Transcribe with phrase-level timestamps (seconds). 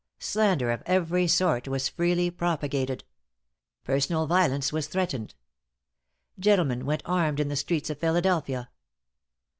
[0.17, 3.03] Slander of every sort was freely propagated.
[3.83, 5.35] Personal violence was threatened.
[6.39, 8.71] Gentlemen went armed in the streets of Philadelphia.